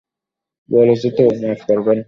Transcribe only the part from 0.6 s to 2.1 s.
বলেছি তো, মাফ করবেন!